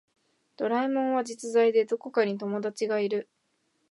[0.57, 3.29] ドラえもんは実在でどこかに友達がいる